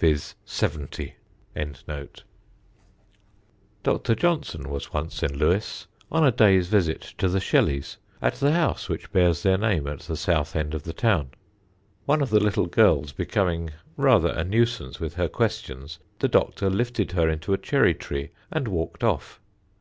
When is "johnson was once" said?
4.14-5.20